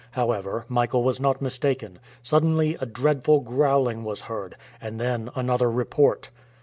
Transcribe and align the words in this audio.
However, 0.13 0.65
Michael 0.67 1.03
was 1.03 1.19
not 1.19 1.43
mistaken. 1.43 1.99
Suddenly 2.23 2.75
a 2.81 2.87
dreadful 2.87 3.39
growling 3.41 4.03
was 4.03 4.21
heard, 4.21 4.55
and 4.81 4.99
then 4.99 5.29
another 5.35 5.69
report. 5.69 6.29